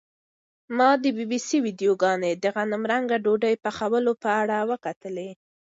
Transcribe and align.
ما 0.77 0.89
د 1.01 1.03
بي 1.15 1.25
بي 1.31 1.39
سي 1.47 1.57
ویډیوګانې 1.65 2.31
د 2.43 2.45
غنمرنګه 2.55 3.17
ډوډۍ 3.23 3.55
پخولو 3.63 4.11
په 4.23 4.29
اړه 4.41 4.57
وکتلې. 4.71 5.29